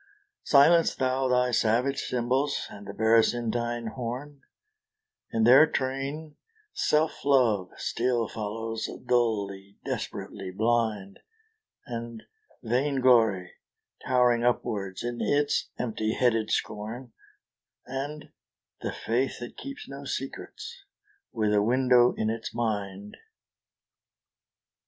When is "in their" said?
5.31-5.67